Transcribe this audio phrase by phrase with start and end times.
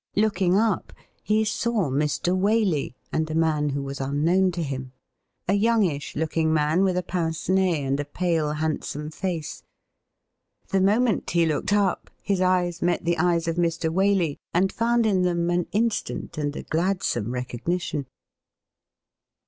[0.15, 2.35] Looking up, he saw Mr.
[2.35, 4.93] Waley and a man who was unknown to him—
[5.47, 9.61] a youngish looking man, with a pince nez and a pale, handsome face.
[10.69, 13.93] The moment he looked up, his eyes met the eyes of Mr.
[13.93, 18.07] Waley, and fomid in them an instant and a gladsome recognition.